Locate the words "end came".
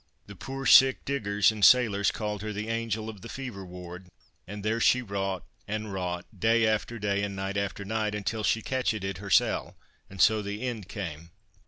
10.63-11.29